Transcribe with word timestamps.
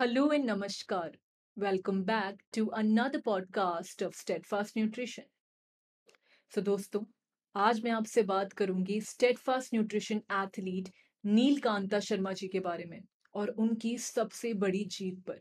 Hello 0.00 0.28
and 0.28 0.46
namaskar. 0.46 1.10
Welcome 1.56 2.02
back 2.04 2.34
to 2.52 2.70
another 2.74 3.18
podcast 3.18 4.02
of 4.02 4.14
Steadfast 4.14 4.76
Nutrition. 4.76 5.24
So 6.52 6.62
दोस्तों, 6.62 7.00
आज 7.54 7.80
मैं 7.84 7.90
आपसे 7.90 8.22
बात 8.22 8.52
करूँगी 8.52 9.00
Steadfast 9.00 9.74
Nutrition 9.74 10.20
athlete 10.32 10.88
Neel 11.24 11.58
Kanta 11.60 12.00
Sharma 12.00 12.32
ji 12.32 12.48
के 12.48 12.60
बारे 12.60 12.84
में 12.84 13.00
और 13.34 13.48
उनकी 13.48 13.96
सबसे 13.98 14.52
बड़ी 14.54 14.84
जीत 14.84 15.24
पर 15.26 15.40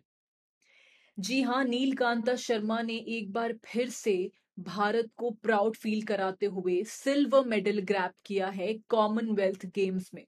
जी 1.19 1.41
हाँ 1.41 1.63
नील 1.63 1.95
कांता 1.95 2.35
शर्मा 2.35 2.81
ने 2.81 2.97
एक 3.17 3.31
बार 3.31 3.57
फिर 3.65 3.89
से 3.89 4.17
भारत 4.59 5.11
को 5.17 5.31
प्राउड 5.31 5.75
फील 5.75 6.01
कराते 6.05 6.45
हुए 6.45 6.83
सिल्वर 6.83 7.45
मेडल 7.45 7.81
ग्रैप 7.81 8.13
किया 8.25 8.49
है 8.49 8.73
कॉमनवेल्थ 8.89 9.65
गेम्स 9.65 10.11
में, 10.13 10.25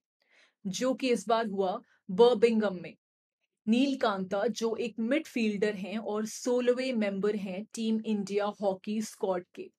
जो 0.68 0.94
कि 0.94 1.12
इस 1.12 1.28
बार 1.28 1.48
हुआ 1.48 1.80
बर्बिंगम 2.12 2.80
में 2.82 2.96
नील 3.70 3.98
कांता 3.98 4.48
जो 4.48 4.76
एक 4.76 4.96
मिडफील्डर 5.00 5.76
हैं 5.76 5.98
और 5.98 6.26
सोलहवें 6.26 6.94
मेंबर 6.94 7.36
हैं 7.36 7.64
टीम 7.64 8.00
इंडिया 8.06 8.46
हॉकी 8.46 9.02
स्क्वाड 9.02 9.46
के। 9.56 9.72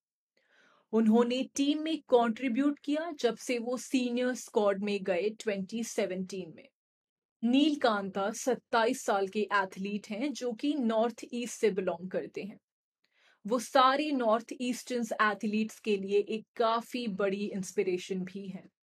उन्होंने 0.92 1.42
टीम 1.56 1.82
में 1.82 1.98
कंट्रीब्यूट 1.98 2.78
किया 2.78 3.12
जब 3.20 3.36
से 3.36 3.58
वो 3.58 3.76
सीनियर 3.76 4.34
स्क्वाड 4.34 4.82
में 4.82 5.02
गए 5.02 5.30
2017 5.30 6.54
में। 6.56 6.68
नील 7.44 7.76
कांता 7.76 8.30
27 8.30 9.04
साल 9.04 9.28
के 9.28 9.40
एथलीट 9.40 10.06
हैं 10.08 10.32
जो 10.32 10.52
कि 10.52 10.74
नॉर्थ 10.74 11.24
ईस्ट 11.32 11.60
से 11.60 11.70
बिलोंग 11.70 12.10
करते 12.10 12.42
हैं। 12.42 12.60
वो 13.46 13.58
सारे 13.58 14.10
नॉर्थ 14.10 14.46
ईस्टर्न 14.60 15.04
एथलीट्स 15.22 15.80
के 15.80 15.96
लिए 15.96 16.18
एक 16.18 16.46
काफ़ी 16.56 17.08
बड़ी 17.08 17.44
इंस्पिरेशन 17.46 18.20
भी 18.20 18.48
है। 18.48 18.77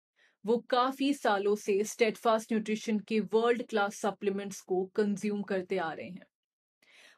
वो 0.46 0.58
काफ़ी 0.58 1.14
सालों 1.14 1.56
से 1.56 1.84
स्टेटफास्ट 1.84 2.52
न्यूट्रिशन 2.52 3.00
के 3.00 3.20
वर्ल्ड 3.20 3.64
क्लास 3.64 3.96
सप्लीमेंट्स 3.96 4.62
को 4.62 4.84
कंज्यूम 4.86 5.42
करते 5.42 5.78
आ 5.78 5.92
रहे 5.94 6.10
हैं। 6.10 6.26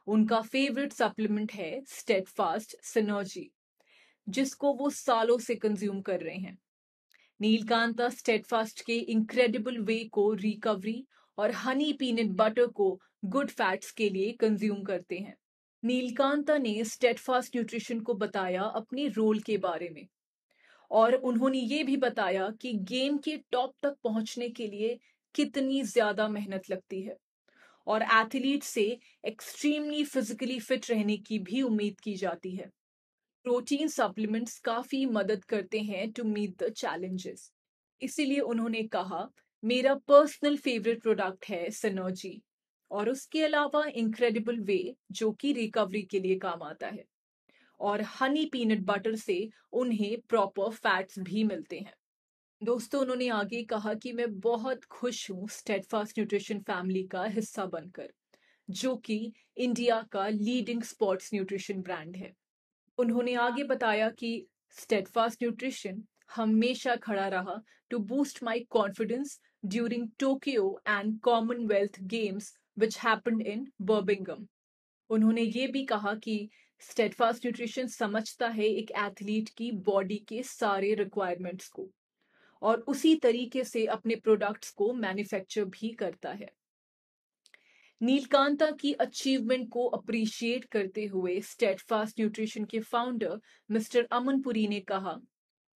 उनका 0.06 0.40
फेवरेट 0.40 0.92
सप्लीमेंट 0.92 1.52
है 1.52 1.82
स्टेटफास्ट 1.88 2.76
सिनर्जी 2.82 3.50
जिसको 4.28 4.72
वो 4.74 4.90
सालों 4.90 5.38
से 5.38 5.54
कंज्यूम 5.54 6.00
कर 6.00 6.20
रहे 6.20 6.36
हैं। 6.36 6.58
नीलकांता 7.40 8.08
स्टेटफास्ट 8.08 8.80
के 8.80 8.98
इनक्रेडिबल 8.98 9.78
वे 9.78 10.04
को 10.04 10.32
रिकवरी 10.32 11.06
और 11.38 11.50
हनी 11.50 11.92
पीनट 11.92 12.30
बटर 12.30 12.66
को 12.66 13.00
गुड 13.24 13.50
फैट्स 13.50 13.90
के 13.90 14.08
लिए 14.10 14.32
कंज्यूम 14.32 14.82
करते 14.82 15.18
हैं। 15.18 15.36
नीलकांता 15.84 16.58
ने 16.58 16.84
स्टेटफास्ट 16.84 17.56
न्यूट्रिशन 17.56 18.00
को 18.00 18.14
बताया 18.14 18.62
अपने 18.62 19.08
रोल 19.08 19.40
के 19.40 19.58
बारे 19.58 19.88
में। 19.88 20.06
और 20.90 21.14
उन्होंने 21.14 21.58
ये 21.58 21.82
भी 21.84 21.96
बताया 21.98 22.48
कि 22.60 22.72
गेम 22.84 23.18
के 23.18 23.36
टॉप 23.52 23.74
तक 23.82 23.96
पहुँचने 24.04 24.48
के 24.50 24.66
लिए 24.66 24.98
कितनी 25.34 25.82
ज़्यादा 25.84 26.28
मेहनत 26.28 26.70
लगती 26.70 27.02
है। 27.02 27.16
और 27.86 28.02
एथलीट 28.02 28.62
से 28.62 28.82
एक्सट्रीमली 29.24 30.04
फिजिकली 30.04 30.58
फिट 30.60 30.90
रहने 30.90 31.16
की 31.18 31.38
भी 31.40 31.62
उम्मीद 31.62 32.00
की 32.00 32.14
जाती 32.16 32.54
है। 32.56 32.70
प्रोटीन 33.44 33.88
सप्लीमेंट्स 33.88 34.58
काफ़ी 34.58 35.04
मदद 35.08 35.44
करते 35.44 35.78
हैं 35.80 36.10
टू 36.12 36.24
मीट 36.24 36.62
द 36.62 36.68
चैलेंजेस 36.72 37.50
इसीलिए 38.00 38.40
उन्होंने 38.42 38.82
कहा, 38.88 39.28
मेरा 39.62 39.94
पर्सनल 40.08 40.56
फेवरेट 40.56 41.02
प्रोडक्ट 41.02 41.48
है 41.48 41.70
सिनर्जी 41.72 42.40
और 42.90 43.08
उसके 43.10 43.42
अलावा 43.44 43.84
इनक्रेडिबल 43.94 44.58
वे 44.62 44.94
जो 45.12 45.30
कि 45.32 45.52
रिकवरी 45.52 46.02
के 46.02 46.20
लिए 46.20 46.36
काम 46.38 46.62
आता 46.62 46.86
है। 46.86 47.04
और 47.80 48.02
हनी 48.12 48.44
पीनट 48.46 48.84
बटर 48.86 49.14
से 49.16 49.48
उन्हें 49.72 50.16
प्रॉपर 50.28 50.70
फैट्स 50.72 51.18
भी 51.18 51.44
मिलते 51.44 51.78
हैं। 51.78 51.94
दोस्तों, 52.60 53.00
उन्होंने 53.00 53.28
आगे 53.28 53.62
कहा 53.62 53.94
कि 53.94 54.12
मैं 54.12 54.38
बहुत 54.40 54.84
खुश 54.90 55.30
हूँ 55.30 55.48
स्टेडफास्ट 55.48 56.18
न्यूट्रिशन 56.18 56.60
फैमिली 56.60 57.02
का 57.06 57.24
हिस्सा 57.24 57.64
बनकर, 57.66 58.08
जो 58.68 58.94
कि 58.96 59.32
इंडिया 59.56 60.00
का 60.12 60.28
लीडिंग 60.28 60.82
स्पोर्ट्स 60.82 61.30
न्यूट्रिशन 61.34 61.82
ब्रांड 61.82 62.16
है। 62.16 62.32
उन्होंने 62.98 63.34
आगे 63.34 63.64
बताया 63.64 64.08
कि 64.10 64.46
स्टेडफास्ट 64.76 65.42
न्यूट्रिशन 65.42 66.02
हमेशा 66.36 66.96
खड़ा 66.96 67.28
रहा 67.28 67.60
to 67.90 67.98
boost 67.98 68.42
my 68.42 68.60
confidence 68.70 69.38
during 69.64 70.08
Tokyo 70.18 70.80
and 70.88 71.18
Commonwealth 71.20 72.00
Games 72.06 72.52
which 72.78 72.98
happened 72.98 73.46
in 73.46 73.66
Birmingham 73.82 74.46
उन्होंने 75.10 75.42
ये 75.42 75.66
भी 75.66 75.84
कहा 75.84 76.14
कि 76.14 76.36
स्टेडफास्ट 76.80 77.46
न्यूट्रिशन 77.46 77.86
समझता 77.86 78.48
है 78.48 78.64
एक 78.64 78.90
एथलीट 78.90 79.48
की 79.48 79.70
बॉडी 79.72 80.16
के 80.28 80.42
सारे 80.42 80.94
रिक्वायरमेंट्स 80.94 81.68
को 81.68 81.88
और 82.62 82.80
उसी 82.80 83.14
तरीके 83.16 83.64
से 83.64 83.84
अपने 83.86 84.16
प्रोडक्ट्स 84.16 84.70
को 84.70 84.92
मैन्युफैक्चर 84.92 85.64
भी 85.64 85.88
करता 85.92 86.32
है। 86.32 86.50
नीलकांता 88.00 88.70
की 88.70 88.92
अचीवमेंट 88.92 89.68
को 89.70 89.86
अप्रिशिएट 89.88 90.64
करते 90.64 91.04
हुए 91.04 91.40
स्टेडफास्ट 91.40 92.20
न्यूट्रिशन 92.20 92.64
के 92.64 92.80
फाउंडर 92.80 93.40
मिस्टर 93.70 94.08
अमनपुरी 94.12 94.66
ने 94.68 94.80
कहा, 94.80 95.16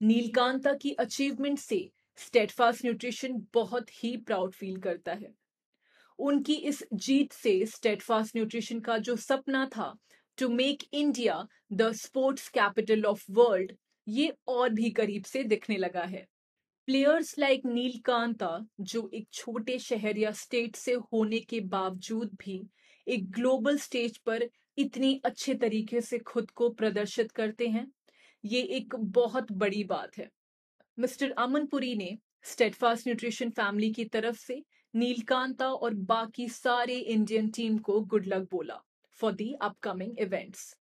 नीलकांता 0.01 0.73
की 0.73 0.93
अचीवमेंट 0.93 1.59
से 1.59 1.91
स्टेडफास्ट 2.17 2.85
न्यूट्रिशन 2.85 3.47
बहुत 3.55 4.05
ही 4.05 4.17
प्राउड 4.17 4.53
फील 4.53 4.77
करता 4.77 5.13
है। 5.13 5.33
उनकी 6.19 6.55
इस 6.55 6.85
जीत 6.95 7.33
से 7.33 7.65
स्टेडफास्ट 7.67 8.37
न्यूट्रिशन 8.37 8.81
का 8.81 8.99
जो 8.99 9.17
सपना 9.17 9.65
था 9.67 9.95
to 10.39 10.49
make 10.49 10.83
India 10.93 11.47
the 11.73 11.91
sports 11.93 12.49
capital 12.49 13.05
of 13.05 13.25
world 13.31 13.73
ये 14.07 14.33
और 14.49 14.69
भी 14.71 14.91
करीब 14.91 15.25
से 15.25 15.43
दिखने 15.45 15.77
लगा 15.77 16.03
है। 16.03 16.27
प्लेयर्स 16.89 17.39
लाइक 17.39 17.67
नीलकांता 17.67 18.59
जो 18.81 19.11
एक 19.15 19.27
छोटे 19.33 19.79
शहर 19.79 20.19
या 20.19 20.31
स्टेट 20.33 20.77
से 20.77 20.93
होने 21.13 21.41
के 21.41 21.61
बावजूद 21.61 22.37
भी 22.41 22.63
एक 23.07 23.31
ग्लोबल 23.31 23.79
स्टेज 23.79 24.19
पर 24.19 24.49
इतनी 24.79 25.21
अच्छे 25.25 25.55
तरीके 25.55 26.01
से 26.01 26.19
खुद 26.19 26.51
को 26.51 26.69
प्रदर्शित 26.71 27.33
करते 27.33 27.69
हैं, 27.69 27.87
ये 28.45 28.61
एक 28.61 28.95
बहुत 28.97 29.53
बड़ी 29.53 29.85
बात 29.85 30.19
है। 30.19 30.29
मिस्टर 30.99 31.31
अमनपुरी 31.39 31.95
ने 31.95 32.17
स्टेटफास्ट 32.45 33.07
न्यूट्रिशन 33.07 33.51
फैमिली 33.51 33.93
की 33.93 34.05
तरफ़ 34.05 34.39
से 34.39 34.63
नीलकांता 34.95 35.69
और 35.69 35.95
बाकी 36.07 36.49
सारे 36.49 36.99
इंडियन 36.99 37.49
टीम 37.51 37.79
को 37.79 38.01
गुड 38.03 38.27
लक 38.27 38.49
बोला। 38.51 38.83
For 39.21 39.33
the 39.35 39.53
upcoming 39.63 40.19
events 40.21 40.75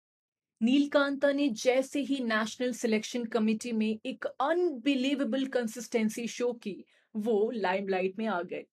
Neelkanta 0.61 1.31
ने 1.33 1.49
जैसे 1.57 2.01
ही 2.01 2.19
नेशनल 2.25 2.73
सिलेक्शन 2.73 3.25
कमेटी 3.29 3.73
में 3.73 3.99
एक 4.07 4.27
अनबिलीवेबल 4.27 5.47
कंसिस्टेंसी 5.55 6.27
शो 6.29 6.53
की 6.63 6.77
वो 7.15 7.51
लाइमलाइट 7.51 8.19
में 8.19 8.27
आ 8.27 8.41
गए 8.43 8.65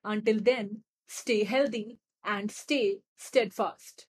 Until 0.06 0.40
then 0.40 0.82
stay 1.10 1.44
healthy 1.44 1.98
and 2.28 2.52
stay 2.52 3.00
steadfast 3.18 4.11